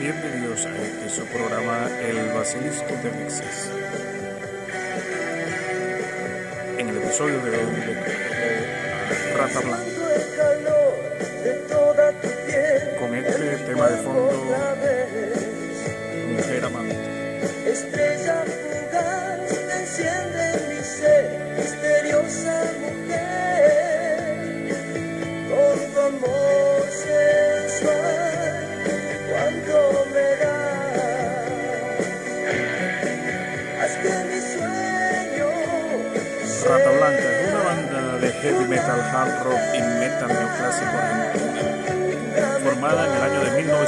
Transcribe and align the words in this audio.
Bienvenidos 0.00 0.64
a 0.64 0.76
este 0.76 1.08
su 1.10 1.24
programa 1.26 1.88
El 2.00 2.32
Basilisco 2.32 2.94
de 3.02 3.10
Mexes. 3.10 3.70
En 6.78 6.88
el 6.88 6.96
episodio 6.98 7.40
de 7.40 7.50
hoy 7.50 7.66
le 7.84 7.94
a 7.94 9.36
Rata 9.36 9.60
Blanca 9.60 9.98
con 13.00 13.14
este 13.14 13.56
tema 13.66 13.88
de 13.88 13.96
fondo 13.96 14.30
Mujer 16.32 16.64
Amante. 16.64 17.70
Estrella 17.70 18.44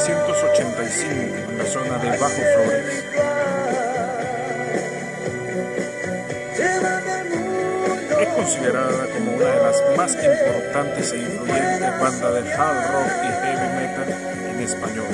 1985 0.08 1.50
en 1.50 1.58
la 1.58 1.66
zona 1.66 1.98
de 1.98 2.08
Bajo 2.16 2.40
Flores. 2.54 3.04
Es 8.18 8.28
considerada 8.28 9.06
como 9.12 9.32
una 9.32 9.44
de 9.44 9.62
las 9.62 9.82
más 9.98 10.14
importantes 10.14 11.12
e 11.12 11.18
influyentes 11.18 12.00
bandas 12.00 12.44
de 12.44 12.52
hard 12.54 12.92
rock 12.92 13.10
y 13.24 13.44
heavy 13.44 13.68
metal 13.76 14.08
en 14.50 14.60
español. 14.60 15.06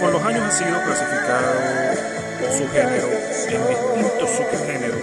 Con 0.00 0.12
los 0.12 0.22
años 0.22 0.42
ha 0.44 0.50
sido 0.52 0.82
clasificado 0.84 1.85
su 2.52 2.68
género 2.68 3.08
en 3.48 3.68
distintos 3.68 4.30
subgéneros. 4.30 5.00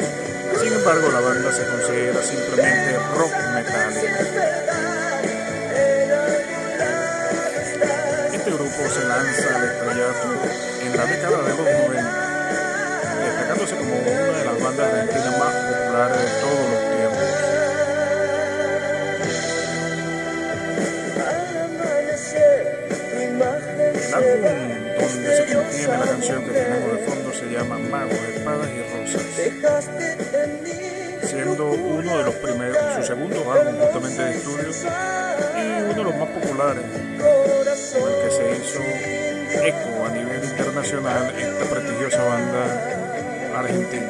Sin 0.61 0.73
embargo, 0.73 1.09
la 1.11 1.19
banda 1.19 1.52
se 1.52 1.66
considera 1.66 2.22
simplemente 2.22 2.97
rock 3.17 3.33
metal. 3.53 3.94
Este 8.33 8.52
grupo 8.52 8.89
se 8.89 9.03
lanza 9.08 9.55
al 9.55 9.63
estrellato 9.63 10.27
en 10.81 10.97
la 10.97 11.05
década 11.05 11.38
de 11.44 11.50
los 11.50 11.59
90, 11.59 12.02
destacándose 13.23 13.75
como 13.78 13.94
una 13.95 14.38
de 14.38 14.45
las 14.45 14.61
bandas 14.61 14.94
argentinas 14.94 15.39
más 15.39 15.53
populares 15.53 16.17
de 16.17 16.28
todos 16.41 16.66
los 16.72 16.81
tiempos. 16.91 17.28
El 23.13 23.41
álbum 24.13 24.73
donde 25.00 25.30
se 25.35 25.44
contiene 25.53 25.97
la 25.97 26.05
canción 26.05 26.39
que 26.44 26.52
tenemos 26.52 26.91
de 26.91 26.97
fondo 27.00 27.12
se 27.44 27.52
llama 27.52 27.77
Magos, 27.77 28.13
Espadas 28.13 28.69
y 28.69 28.81
Rosas, 28.81 29.22
siendo 31.23 31.72
uno 31.72 32.17
de 32.17 32.23
los 32.23 32.35
primeros, 32.35 32.77
su 32.95 33.03
segundo 33.03 33.52
álbum 33.52 33.75
justamente 33.80 34.23
de 34.23 34.31
estudio 34.38 34.69
y 35.58 35.81
uno 35.81 35.94
de 35.94 36.03
los 36.03 36.16
más 36.16 36.30
populares, 36.30 36.83
con 37.94 38.11
el 38.11 38.22
que 38.22 38.31
se 38.31 38.52
hizo 38.58 38.81
eco 39.66 40.05
a 40.05 40.09
nivel 40.09 40.44
internacional 40.44 41.33
esta 41.38 41.66
prestigiosa 41.66 42.23
banda 42.23 43.59
argentina. 43.59 44.09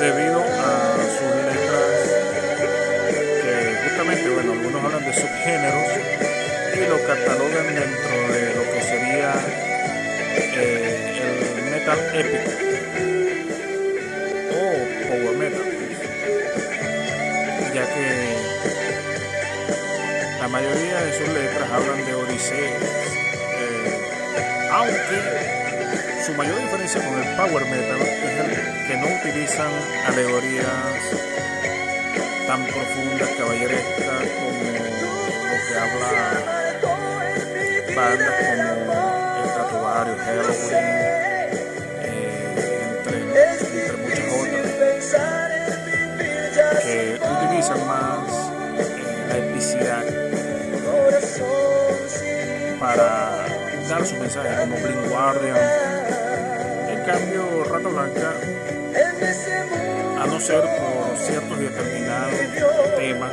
Debido 0.00 0.40
a 0.40 0.96
sus 1.18 1.34
letras 1.44 1.90
que 3.42 3.52
justamente, 3.82 4.30
bueno, 4.30 4.52
algunos 4.52 4.84
hablan 4.84 5.04
de 5.04 5.12
subgéneros 5.12 5.90
y 6.74 6.86
lo 6.88 6.98
catalogan 7.04 7.74
dentro 7.74 8.32
de 8.32 8.54
lo 8.54 8.62
que 8.72 8.80
sería 8.80 9.34
eh, 10.56 11.20
el 11.20 11.70
metal 11.70 11.98
épico 12.14 12.50
o 14.52 14.58
power 15.08 15.36
metal, 15.36 15.66
ya 17.74 17.84
que 17.94 18.36
la 20.40 20.48
mayoría 20.48 21.00
de 21.02 21.12
sus 21.18 21.28
letras 21.28 21.70
hablan 21.72 22.06
de 22.06 22.14
odiseas, 22.14 22.82
eh, 23.58 24.68
aunque 24.70 25.67
su 26.24 26.34
mayor 26.34 26.60
diferencia 26.60 27.04
con 27.04 27.18
el 27.18 27.36
power 27.36 27.64
metal 27.66 28.00
es 28.00 28.40
el 28.40 28.86
que 28.86 28.96
no 28.96 29.06
utilizan 29.06 29.72
alegorías 30.06 31.02
tan 32.46 32.64
profundas, 32.64 33.28
caballerescas 33.36 34.28
como 34.38 34.62
lo 34.68 35.56
que 35.68 35.74
habla 35.78 36.58
bandas 37.94 38.34
como 38.42 38.92
El 39.42 39.48
Tatuario, 39.54 40.16
Halloween, 40.16 40.86
eh, 42.02 42.90
entre, 42.90 43.16
muchas 43.96 44.26
otras, 44.40 44.68
que 46.82 46.98
utilizan 47.20 47.80
más 47.86 48.28
eh, 48.78 49.26
la 49.28 49.36
epicidad 49.38 50.04
para 52.80 53.37
dar 53.88 54.04
su 54.04 54.16
mensaje 54.16 54.54
como 54.60 54.76
Blind 54.76 55.08
Guardian. 55.08 55.56
En 56.88 57.04
cambio, 57.04 57.64
Rata 57.64 57.88
Blanca, 57.88 58.34
a 60.20 60.26
no 60.26 60.38
ser 60.40 60.60
por 60.60 61.16
ciertos 61.16 61.58
determinados 61.58 62.34
temas 62.96 63.32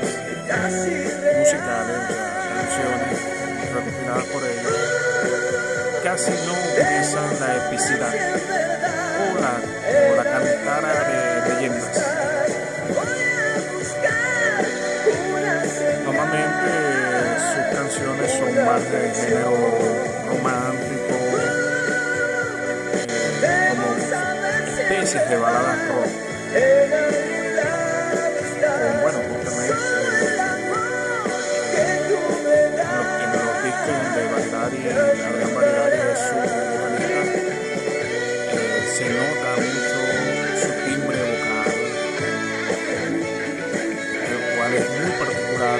musicales, 1.38 1.98
canciones 2.56 3.20
recopiladas 3.74 4.24
por 4.26 4.44
ellos, 4.44 4.74
casi 6.04 6.32
no 6.32 6.54
utilizan 6.54 7.40
la 7.42 7.68
epicidad 7.68 8.14
o 9.20 9.40
la, 9.42 9.54
o 10.00 10.16
la 10.16 10.24
cantara 10.24 10.94
de 11.10 11.54
leyendas. 11.54 12.02
Normalmente 16.06 16.72
sus 17.54 17.78
canciones 17.78 18.32
son 18.32 18.66
más 18.66 18.92
de 18.92 19.14
género 19.14 20.15
romántico, 20.26 21.16
eh, 23.44 23.70
como 23.70 23.88
especies 24.78 25.30
de 25.30 25.38
baladas 25.38 25.88
rock. 25.90 26.12
Con, 28.66 29.02
bueno, 29.02 29.20
justamente 29.30 29.84
en 31.78 32.12
los, 32.12 33.64
discos 33.64 33.96
donde 34.04 34.22
Baldari, 34.32 34.80
la 34.84 35.30
gran 35.32 35.52
Baldari 35.56 36.00
es 36.12 36.20
su 36.20 36.36
vocalista, 36.36 37.22
eh, 38.52 38.82
se 38.98 39.06
nota 39.10 39.50
mucho 39.62 40.00
su 40.62 40.70
timbre 40.86 41.20
vocal, 41.32 41.72
el 44.26 44.38
cual 44.56 44.72
es 44.74 44.86
muy 44.90 45.12
particular 45.20 45.80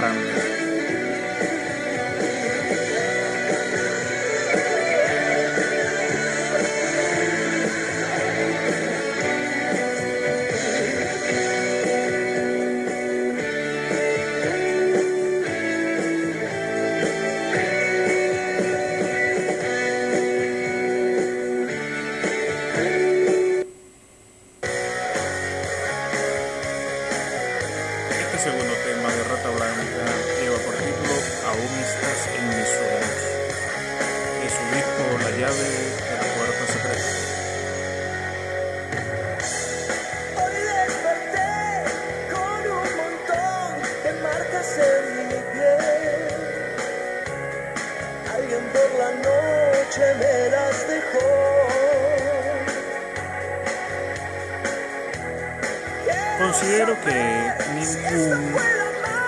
riff 0.00 0.21
segundo 28.42 28.74
tema 28.84 29.08
de 29.08 29.22
Rata 29.22 29.50
Blanca 29.50 30.04
lleva 30.40 30.58
por 30.66 30.74
título 30.74 31.14
Aún 31.46 31.72
estás 31.78 32.26
en 32.34 32.44
mis 32.48 32.66
sueños. 32.66 33.20
De 34.40 34.48
su 34.50 34.64
disco 34.74 35.02
La 35.22 35.30
llave 35.30 35.68
de 36.08 36.14
la 36.18 36.26
puerta 36.34 36.64
secreta. 36.74 37.10
Hoy 40.42 40.56
desperté 40.74 41.52
con 42.32 42.62
un 42.66 42.90
montón 43.02 43.68
de 44.02 44.10
marcas 44.20 44.70
en 44.90 45.04
mi 45.28 45.40
piel. 45.52 46.34
Alguien 48.34 48.64
por 48.74 48.90
la 48.98 49.10
noche 49.22 50.02
me 50.18 50.34
las 50.50 50.88
dejó. 50.88 51.71
Considero 56.38 56.96
que 57.00 57.52
ningún 57.74 58.54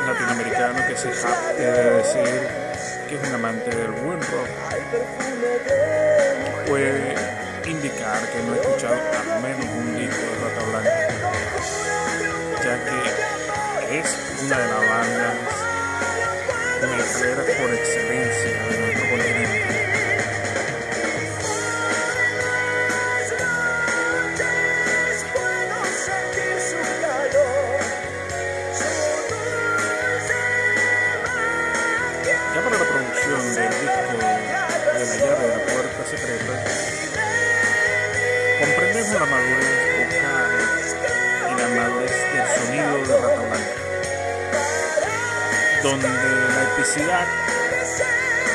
latinoamericano 0.07 0.87
que 0.87 0.97
se 0.97 1.13
jacte 1.13 1.63
de 1.63 1.91
decir 1.97 2.49
que 3.09 3.15
es 3.15 3.29
un 3.29 3.35
amante 3.35 3.71
del 3.71 3.91
buen 3.93 4.21
rock 4.21 4.49
puede 6.67 7.15
indicar 7.67 8.21
que 8.29 8.43
no 8.43 8.53
ha 8.53 8.57
escuchado 8.57 8.97
al 9.33 9.43
menos 9.43 9.65
un 9.65 9.97
disco 9.99 10.23
de 10.23 10.37
Rata 10.43 10.63
Blanca, 10.71 11.09
ya 12.63 12.85
que 12.85 13.99
es 13.99 14.09
una 14.45 14.59
de 14.59 14.67
las 14.67 14.89
bandas 14.89 15.35
metaleras 16.81 17.47
por 17.61 17.75
excelencia 17.75 18.51
de 18.51 18.79
nuestro 18.79 19.11
continente. 19.11 20.04
Donde 45.85 46.09
la 46.09 46.63
epicidad 46.73 47.27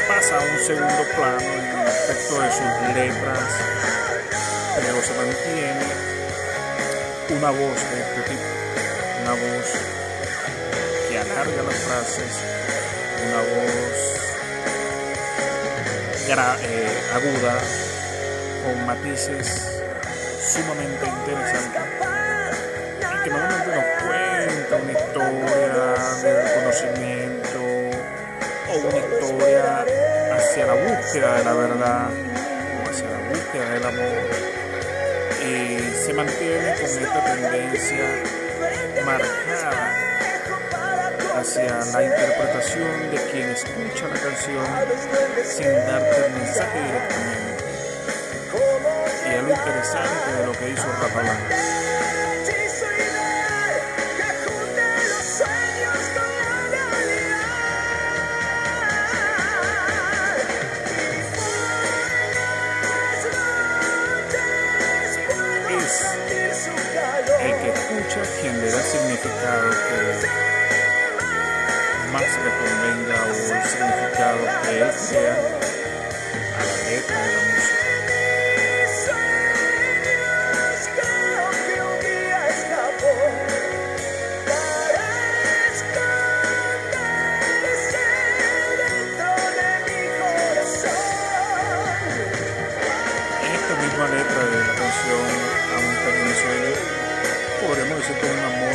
pasa 0.08 0.38
a 0.38 0.40
un 0.40 0.60
segundo 0.66 1.04
plano 1.16 1.40
en 1.40 1.86
respecto 1.86 2.42
de 2.42 2.52
sus 2.52 2.96
letras, 2.96 3.40
pero 4.76 5.00
se 5.04 5.14
mantiene 5.14 5.86
una 7.38 7.52
voz 7.52 7.92
de 7.92 8.02
este 8.02 8.22
tipo, 8.32 8.42
una 9.22 9.34
voz 9.34 9.68
que 11.08 11.20
alarga 11.20 11.62
las 11.62 11.76
frases, 11.76 12.34
una 13.28 13.42
voz 13.42 14.10
eh, 16.64 16.88
aguda, 17.14 17.60
con 18.64 18.86
matices 18.88 19.82
sumamente 20.52 21.06
interesantes 21.06 21.82
y 23.02 23.24
que 23.24 23.30
normalmente 23.30 23.69
una 24.78 24.92
historia 24.92 25.96
de 26.22 26.44
reconocimiento 26.44 27.60
o 28.70 28.78
una 28.78 28.98
historia 28.98 29.86
hacia 30.36 30.68
la 30.68 30.74
búsqueda 30.74 31.38
de 31.38 31.44
la 31.44 31.54
verdad 31.54 32.10
o 32.10 32.90
hacia 32.90 33.10
la 33.10 33.30
búsqueda 33.30 33.70
del 33.74 33.84
amor 33.84 34.50
y 35.42 35.80
se 36.06 36.14
mantiene 36.14 36.76
con 36.76 36.86
esta 36.86 37.26
tendencia 37.26 38.24
marcada 39.04 39.96
hacia 41.36 41.86
la 41.92 42.04
interpretación 42.04 43.12
de 43.12 43.18
quien 43.32 43.50
escucha 43.50 44.08
la 44.08 44.20
canción 44.22 44.66
sin 45.46 45.74
darte 45.74 46.26
el 46.28 46.34
mensaje 46.34 46.80
directamente 46.80 47.64
y 49.26 49.34
es 49.34 49.44
lo 49.44 49.50
interesante 49.50 50.32
de 50.38 50.46
lo 50.46 50.52
que 50.52 50.70
hizo 50.70 50.88
Blanca. 51.14 51.99
Significado 69.22 69.70
que 69.70 70.00
más 72.12 72.22
le 72.22 72.52
convenga 72.58 73.18
o 73.24 73.28
el 73.28 73.36
significado 73.68 74.40
que 74.64 74.74
él 74.80 74.92
sea 74.94 75.36
a 76.56 76.64
la 76.64 76.78
letra 76.90 77.18
de 77.20 77.32
la 77.34 77.42
música. 77.44 77.80
Un 93.72 94.16
letra 94.16 94.42
de 94.46 94.60
la 94.60 94.74
canción 94.76 95.28
está 95.92 96.10
en 96.10 96.20
mi 96.26 96.34
sueño, 96.34 96.74
podremos 97.68 97.98
decir 98.00 98.16
que 98.16 98.26
es 98.26 98.32
un 98.32 98.40
amor 98.40 98.69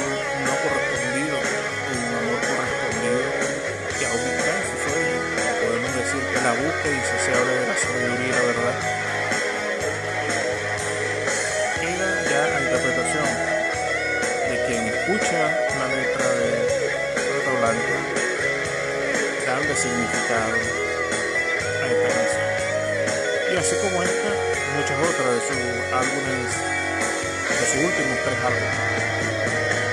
y 6.87 7.01
se 7.25 7.33
habla 7.33 7.53
de 7.53 7.67
la 7.67 7.77
sabiduría 7.79 8.41
verdad. 8.45 8.77
Queda 11.81 12.11
ya 12.29 12.43
la 12.53 12.61
interpretación 12.61 13.29
de 14.51 14.57
quien 14.67 14.83
escucha 14.89 15.41
la 15.81 15.87
letra 15.89 16.27
de 16.29 16.51
Rota 17.33 17.53
Blanca, 17.59 17.97
darle 19.47 19.75
significado 19.77 20.57
a 21.81 21.87
esta 21.89 22.09
canción. 22.13 22.49
Y 23.51 23.57
así 23.57 23.75
como 23.81 24.03
esta, 24.03 24.31
muchas 24.77 24.99
otras 25.09 25.31
de 25.33 25.41
sus 25.41 25.63
álbumes, 25.89 26.53
de 27.49 27.65
sus 27.65 27.81
últimos 27.81 28.17
tres 28.25 28.39
álbumes. 28.45 29.84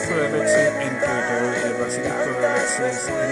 De 0.00 0.26
Alexis 0.26 0.56
en 0.80 0.94
Twitter 0.98 1.42
el 1.66 1.74
Basilisco 1.74 2.30
de 2.40 2.46
Alexis 2.46 3.08
en 3.08 3.30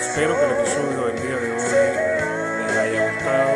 Espero 0.00 0.32
que 0.36 0.44
el 0.44 0.50
episodio 0.50 1.06
del 1.06 1.16
día 1.22 1.36
de 1.36 1.50
hoy 1.52 1.62
les 2.66 2.76
haya 2.76 3.00
gustado 3.12 3.54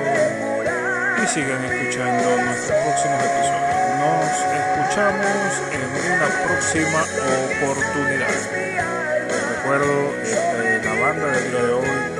y 1.23 1.27
sigan 1.27 1.65
escuchando 1.65 2.27
nuestros 2.45 2.79
próximos 2.79 3.21
episodios. 3.25 3.75
Nos 3.99 4.31
escuchamos 4.55 5.51
en 5.73 5.89
una 6.13 6.29
próxima 6.47 7.01
oportunidad. 7.63 8.37
Recuerdo, 9.57 9.97
este, 10.23 10.85
la 10.85 10.95
banda 11.01 11.27
del 11.27 11.51
día 11.51 11.63
de 11.63 11.73
hoy 11.73 12.14